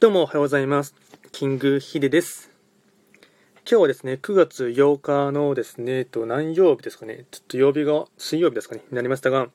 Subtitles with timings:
[0.00, 0.94] どうもおはようございます。
[1.32, 2.52] キングヒデです。
[3.68, 9.48] 今日はですね、9月8日のですね、えっと、何曜日ですかね、ちょっと曜日が水曜日ですかね、になりましたが、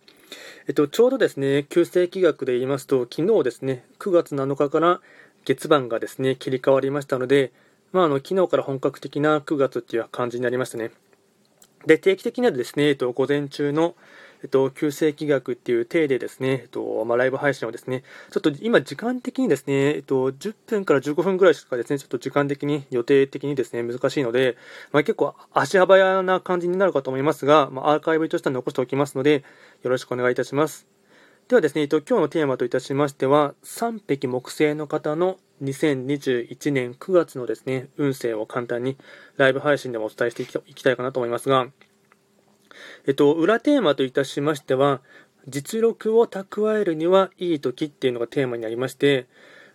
[0.67, 4.99] えっと、ちょうどですね、旧世紀学で言いますと、昨日ですね、9月7日から
[5.45, 7.53] 月番がですね、切り替わりましたので、
[7.93, 10.91] まあ、あの、昨日から本格的な9月っていう感じになりましたね。
[11.85, 13.95] で、定期的にはですね、えっと、午前中の、
[14.43, 24.57] えっと、旧世紀学っていう体でですね、えっと、まあ、ライブ配信をですね、ちょっと今時間的にですね、えっと、10分から15分ぐらいしかですね、ちょっと時間的に、予定的にですね、難しいので、
[24.91, 29.43] まあ、結構足幅やな感じになるかと思いますが、まあ、アーカイブとしては残しておきますので、
[29.81, 30.87] よろしくお願いいたします。
[31.47, 38.97] ではですね、えっと、今日のテーマといたしましては、3匹木星の方の2021年9月のですね、運勢を簡単に
[39.37, 41.67] ライブ配信でもお伝えしていきたいかなと思いますが、
[43.07, 45.01] えっと、裏テーマといたしましては、
[45.47, 49.27] 実力を蓄えるにはいい時っていうのがテーマになりまして、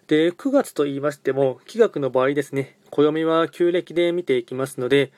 [0.07, 5.13] で、9月と言いましても、気学の場合ですね、暦は旧暦で見ていきますので、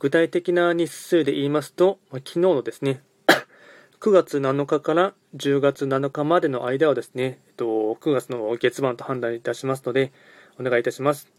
[0.00, 3.02] 具体的な日数で言いますと、昨日のですね、
[4.00, 7.64] 9月7日から10月7日までの間はですね、えっと、
[8.00, 10.12] 9月の月番と判断いたしますので、
[10.58, 11.30] お願いいたします。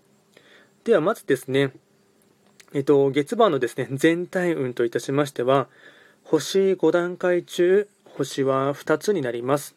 [0.85, 1.73] では、まずですね、
[2.75, 5.67] えっと、月番のですね、全体運といたしましては、
[6.23, 9.75] 星5段階中、星は2つになります。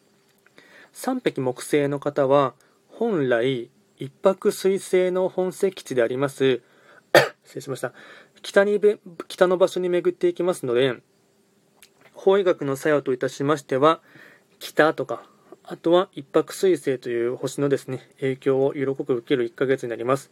[0.94, 2.54] 3匹木星の方は、
[2.88, 6.62] 本来、一泊水星の本石地であります、
[7.44, 7.92] 失礼しました。
[8.40, 8.80] 北に
[9.28, 10.96] 北の場所に巡っていきますので、
[12.14, 14.00] 法医学の作用といたしましては、
[14.58, 15.28] 北とか、
[15.64, 20.30] あとは一泊水星という星のですね、影響を色濃く受ける1ヶ月になります。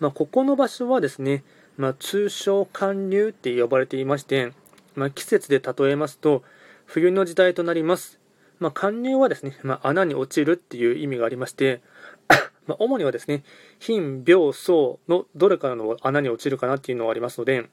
[0.00, 1.44] まあ、ここの場所はですね、
[1.76, 4.52] まあ、通称寒流って呼ばれていまして、
[4.94, 6.42] まあ、季節で例えますと、
[6.86, 8.18] 冬の時代となります。
[8.58, 11.80] まあ、寒流はですね、まあ、穴に落ちるっていう意味がありまして、
[12.66, 13.44] まあ、主にはですね、
[13.78, 17.68] 貧、病、層のどれからの穴に落ちるかなっていうのがありますので、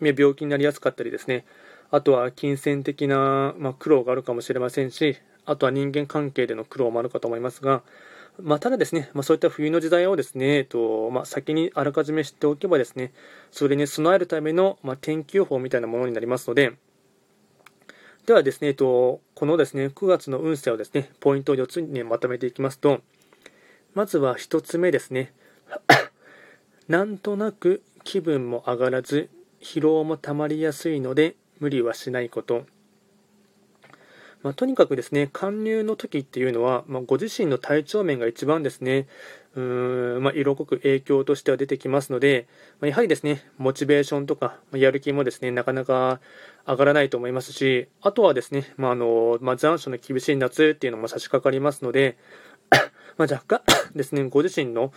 [0.00, 1.44] 病気になりやすかったりですね、
[1.90, 7.82] あとは金銭的な、まあ、苦労があるかもしれませんし、あとは人間関係での苦労もあるかと思いますが、
[8.42, 13.12] まあ、ただですね、まあ、そういった冬の時代をですね、えっとまあ、先にあらかじめ知っておけばですね、
[13.50, 16.72] それに備えるための、ま、天気予報みたいなものになりますので、
[18.26, 23.00] ではですね、えっと、このですね、9月の運勢をですね、ポイントを4つに、まとめていきますと、
[23.94, 25.32] まずは1つ目ですね、
[26.88, 29.28] なんとなく気分も上がらず、
[29.60, 32.66] 疲労もたまりやすいので、無理はしないこと。
[34.42, 39.06] まあ、とにかくですね、貫入の時っていうのは、まあ、ご自身の体調面が一番ですね、
[39.54, 42.46] うーん、まあ、色濃く影響としては出てきますので、
[42.80, 46.20] まやはりですね、モチベーションとか、まやる気もですね、なかなか
[46.66, 52.16] 上がらないと思いますし、あとはですね、まあのま残暑の厳しい夏っていうのも差し掛かりますので、
[53.18, 53.62] ま若干
[53.94, 54.92] ですね、ご自身の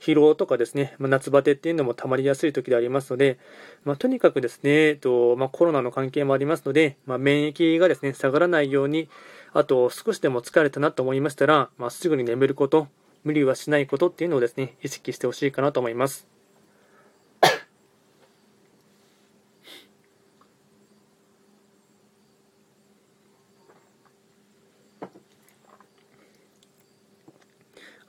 [0.00, 3.38] 疲労とかですね、まあ、夏バテっていうのも溜まりやすい時でありますので、
[3.84, 9.08] まあ、とにかくですね、えっとまあ、コロナの関係もありますので、まあ、免疫がですね、下がらないように、
[9.52, 12.88] あと少しでも疲れたなと思いましたら、まあ、すぐに眠ること、
[13.24, 16.28] 無理はしないことっていうのをですね、意識してほしいかなと思います。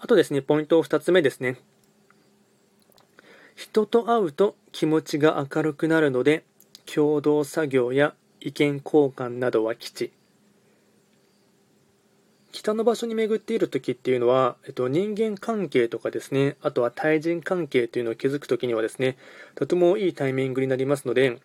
[0.02, 1.58] あとですね、ポイント2つ目ですね。
[3.80, 6.44] 人と会うと気持ちが明るくなるので
[6.86, 10.12] 共同作業や意見交換などは基地
[12.52, 19.18] 北の場所に巡っている時っていうのは、えっと、人間関係とかですねあとは対人関係というのを築く時にはですね
[19.56, 21.40] とてもいいタイミングになりますので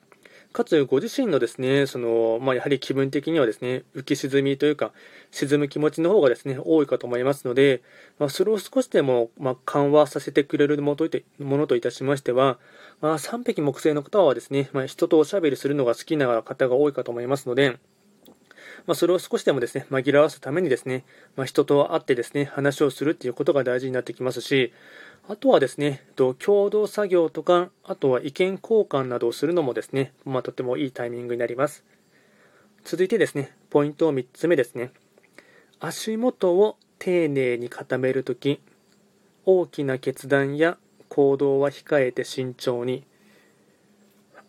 [0.55, 4.93] かつご自身のですね、その、まあ、やはり気分的にはですね、浮き沈みというか、
[5.33, 7.83] 沈む気持ちの方がですね、多いかと思いますので、
[8.21, 12.61] まあ、それを少しでも、ま、緩和させてくれるものといたしましては、
[13.01, 17.81] まあ、3匹木星の方はですね、まあ、人とおしゃべりするのが好きな方が多いかと思いますので、
[18.87, 21.05] まあ、それを少しでもですね、紛らわすためにですね、
[21.35, 24.73] まあ、人と会ってですね、話をするっていうことが大事になってきますし、
[25.27, 31.83] あとはですね、共同作業とか、あとは意見交換などをするのもですね、まあ、とてもいいタイミングになります。
[32.85, 34.93] 続いてですね、ポイント3つ目ですね。
[35.81, 38.61] 足元を丁寧に固めるとき、
[39.47, 40.77] 大きな決断や
[41.09, 43.05] 行動は控えて慎重に、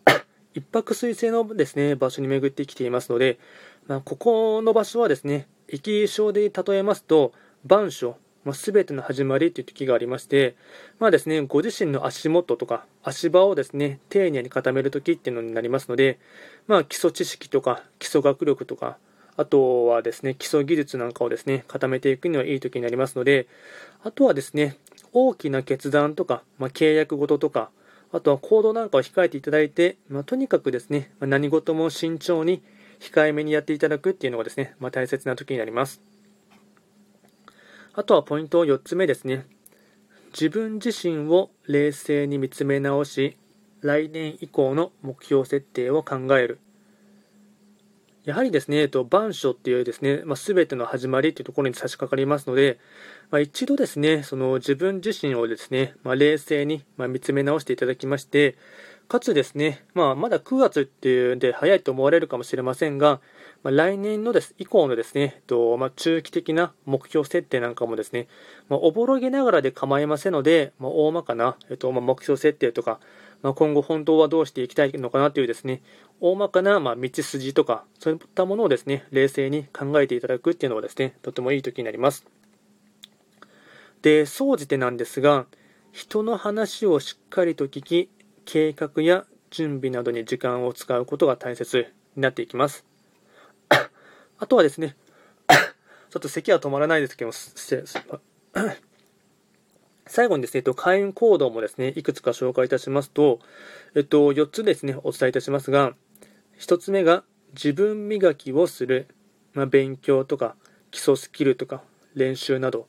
[0.52, 3.38] 一泊水星のですね、場所に巡ってきていますので、
[3.86, 7.32] まあ、ここの場所はですね、液晶で例えますと、
[7.64, 10.54] 板書、まあ、全ての始まりという時がありまして、
[11.00, 16.20] まあですね、ご自身の足元とか足場をですね、丁寧に固める時っていうのになりますので、
[16.68, 18.98] まあ基礎知識とか基礎学力とか、
[19.36, 23.48] あとはですね、基礎技術なんかをですね、固めていくにはいい時になりますので、
[24.04, 24.76] あとはですね、
[25.12, 27.70] 大きな決断とか、まあ、契約事とか、
[28.12, 32.62] あとは行動なんかを控えていただいて、まあ、とにかくですね、何事も慎重に
[33.00, 36.15] 控えめにやっていただくっていうのがですね、まあ、大切な時になります。
[37.98, 39.46] あとはポイント4つ目ですね。
[40.30, 43.38] 自分自身を冷静に見つめ直し、
[43.80, 46.58] 来年以降の目標設定を考える。
[48.26, 52.78] やはりですね、えっと、板書っていうですね、まあ、全ての始まりというところに差し掛かりますので、
[53.30, 58.56] まあ、一度ですね、その自分自身をですね、まあ、冷静に、ま見つめ直していただきまして、
[59.08, 63.20] かつですね、まあ、まだ9月っていうんで早いと思われるかもしれませんが、
[63.62, 68.26] まあ、来年のです以降のですね、とまあ、中期的な目標設定なんかもですね、
[68.68, 72.98] まあ、おぼろげながらで構いませんので、まあ、大まかな、えっとまあ、目標設定とか、
[73.42, 75.82] まあ、今後本当はどうしていきたいのかなというですね、
[76.20, 82.26] 大まかなまあ道筋とか、そういったものをですね、冷静に考えていただくっていうのはですね、とてもいい時になります。
[84.02, 85.46] で、総じてなんですが、
[85.92, 88.10] 人の話をしっかりと聞き、
[88.46, 92.86] 計画や準備などに時間を使うことが大切になっていきます。
[94.38, 94.96] あとはですね、
[96.10, 97.34] ちょっと咳は止まらないですけども、
[100.06, 103.40] 最後にですね、えっと、開運行動もですね、いくつか紹介いたしますと、
[103.94, 105.96] えっと、4つですね、お伝えいたしますが、
[106.58, 109.08] 1つ目が自分磨きをする、
[109.54, 110.54] まあ、勉強とか
[110.90, 111.82] 基礎スキルとか
[112.14, 112.86] 練習など、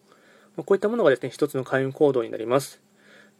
[0.55, 2.81] まあ、こういったものがですね、1つの開運行動になります。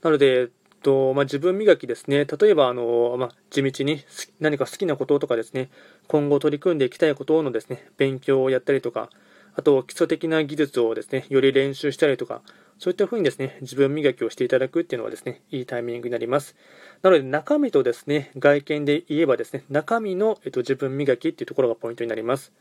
[0.01, 0.49] なので、
[0.81, 4.03] とまあ、自分磨きですね、例えばあの、まあ、地道に
[4.39, 5.69] 何か好きなこととかですね、
[6.07, 9.09] 今後取り組んでいきたいことのですね、勉強をやったりとか、
[9.55, 12.41] あと基礎的な技術をですね、より練習したりとか、
[12.77, 16.55] そういったふうにですね、自分磨きをしていただくっていうのはですね、いいタイミングになります。
[17.01, 22.53] なので、中身とですね、外見で言えばですね、中身の、えっと、自分磨きっていうところがポイントになります。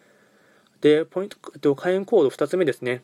[0.80, 3.02] で、ポイント、えっと、開運コード2つ目ですね。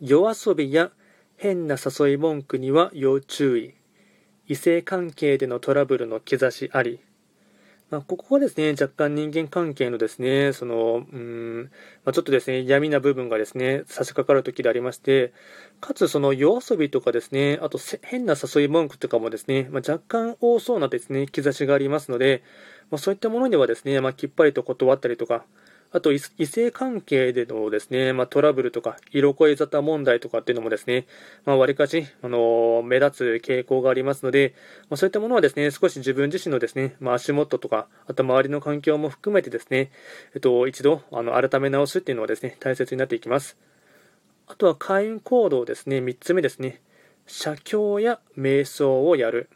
[0.00, 0.90] 夜遊びや
[1.36, 3.74] 変な誘い文句には要注意。
[4.46, 7.00] 異性関係でのトラブルの兆しあり。
[7.90, 11.70] まあ、ここはですね、若干人間関係のですね、その、うん、
[12.04, 15.32] まあ、ちょっとですね、闇な部分がですね、差し掛かる時でありまして、
[15.80, 22.42] かつその夜遊びとかですね、あと変な誘い文句とかもですね、まあ、若干多そうなですね、兆しがありますので、
[22.90, 25.44] まそういったものにはですね、まきっぱりと断ったりとか、
[25.94, 31.06] あと異性関係でのですね、まあ、トラブルとか、色恋沙汰問題とかっていうのもですね、
[31.44, 34.54] まあ、割かし、あの目立つ傾向がありますので、
[34.90, 39.92] まあ、そういったものはですね、少し自分自身のですね、まあ、足元とか、あと周りの環境も含めてですね、
[40.34, 43.56] えっと、一度、あの、改め直すっていうのはですね、大切になっていきます。
[44.48, 46.82] あとは開運行動ですね、3つ目ですね、
[47.28, 49.48] 写経や瞑想をやる。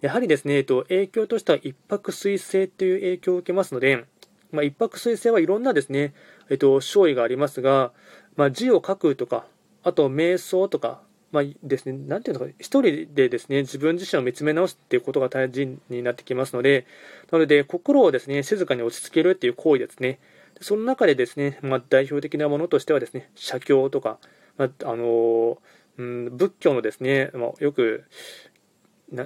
[0.00, 4.06] やはりですね、えっと、影響としては一泊水星という影響を受けますので、
[4.52, 6.14] まあ、一泊水星はいろんなですね、
[6.48, 7.92] えっと、勝利がありますが、
[8.36, 9.46] まあ、字を書くとか、
[9.82, 11.02] あと瞑想とか、
[11.32, 16.86] まあですね、なんていうのか、一人でですね、自分自身を見つめ直すっていうことが大事になってきますので、
[17.30, 20.18] なので、心をですね、静かに落ち着けるっていう行為ですね。
[20.60, 24.18] その中でですね、まあ、代表的なものとしてはですね、写経とか、
[24.58, 25.58] まあ、あの
[25.98, 28.04] うん、仏教のですね、まあ、よく、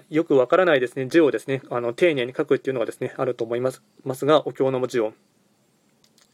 [0.08, 3.82] よくわからないですね字をですねあの丁寧に書くっていうのがですねあると思います。
[4.02, 5.12] ますがお経の文字を、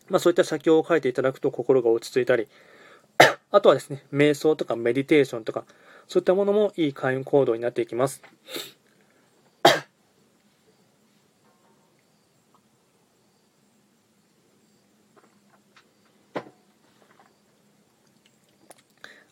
[0.09, 2.47] まあ、そういった写経を書いていただくと心が落ち着いたり
[3.51, 5.65] あとはですね瞑想とかメディテーションとか
[6.07, 8.23] そういったものもいい開運行動になっていきます。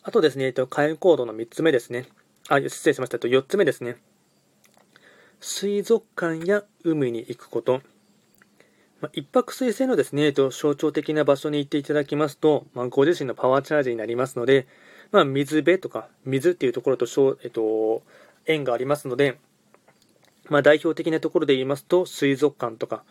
[0.03, 2.07] あとですね、開運行動の3つ目ですね。
[2.49, 3.19] あ、失礼しました。
[3.19, 3.97] と4つ目ですね。
[5.39, 7.81] 水族館や海に行くこと。
[9.01, 14.67] まあ、一泊水星のですね、と象徴的な場所に行っていただきますと、まあ、ご自身のパワーチャージになりますので、
[15.11, 17.05] まあ、水辺とか、水っていうところと、
[17.43, 18.01] えっと、
[18.47, 19.37] 縁がありますので、
[20.49, 23.03] まあ、代表的なところで言いますと、水族館とか、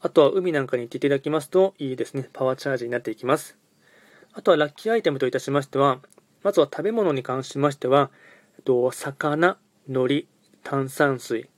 [0.00, 3.58] あとは海なんかに行っていただきますと、いいですね、パワーチャージになっていきます。
[4.34, 5.98] あとはラッキーアイテムといたしましては、
[6.44, 8.10] まずは食べ物に関しましては、
[8.64, 10.26] と、魚、海苔、
[10.62, 11.48] 炭酸水、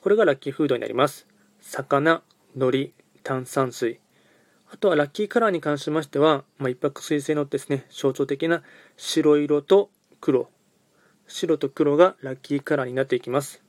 [0.00, 1.26] これがラッキーフードになります。
[1.60, 2.22] 魚、
[2.56, 2.92] 海苔、
[3.22, 4.00] 炭酸水。
[4.72, 8.62] あとはラッキーカラーに関しましては、まあ、一泊水星のですね、象徴的な
[8.96, 9.90] 白色と
[10.20, 10.48] 黒。
[11.26, 13.62] 白と黒がラッキーカラーになっていきます。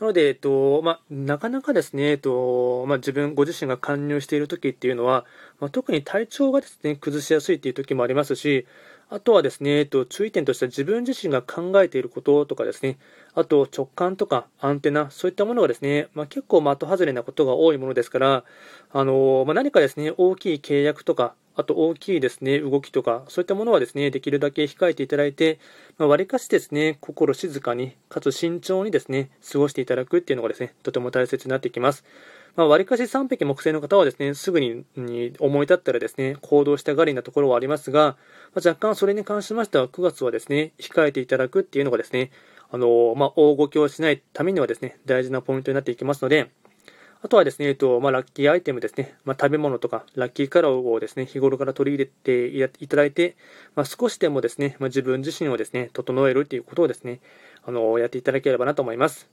[0.00, 5.24] なので、えっと、まあ、なかなかですね、えっと、まあ、自分、ご自身が加入している時っていうのは、
[5.60, 8.66] まあ、特に体調がですね、崩しやすいっていう時もありますし、
[9.14, 12.96] あとはですね、えっと、注意点としては自分自身が考えていることとかですね、
[13.34, 18.44] あと直感とかアンテナ、そういったものがですね、まあ、結構的外れなことが多いものですから、
[18.90, 25.58] あのまあ、何かですね、大きい契約とか、あと大きいですね、動きとか、そういったものはですね、できるだけ控えていただいて、
[25.98, 32.02] まあ、割かしですね、心静かに、かつ慎重にですね、過ごしていただくっていうのがですね、とても大切になってきます。
[32.54, 34.84] まあ、割かし3匹木星の方はですね、すぐに
[35.38, 38.16] 思い立ったらですね、行動したがりなところはありますが、
[38.54, 42.30] まあ、若干それに関しましては9月はですね、控えていただくっていうのがですね、
[42.70, 46.50] あのまあ、大動きをしないためにはですね、大事なポイントになっていきますので、
[47.24, 52.46] あとはですね、えっとまあ、ラッキーアイテムですね、まあ、食べ物とかラッキーカラーをですね、日頃から取り入れて
[52.80, 53.36] いただいて、
[53.76, 57.20] まあ、少しでもですね、ま自分自身をですね、整えるっていうことをですね、
[57.64, 59.30] あのやっていただければなと思います。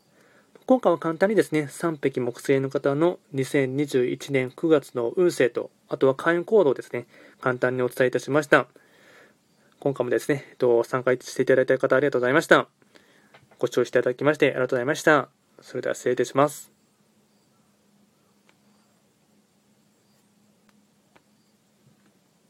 [0.69, 7.07] 今回は簡単にですね、3匹木星の方の2021年9月の運勢と、あとは開運行動をですね、
[7.41, 8.67] 簡単にお伝えいたしました。
[9.79, 12.67] 今回もですね、えっと、参加していただいた方ありがとうございました。
[13.57, 15.29] ご視聴していただきましてありがとうございました。
[15.59, 16.78] それでは失礼いたします。